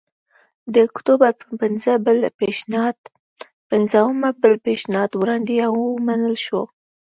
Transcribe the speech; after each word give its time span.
د 0.73 0.75
اکتوبر 0.89 1.31
په 1.41 1.47
پنځمه 3.71 4.05
بل 4.41 4.53
پېشنهاد 4.69 5.11
وړاندې 5.19 5.55
او 5.67 5.73
ومنل 5.95 6.35
شو 6.45 6.61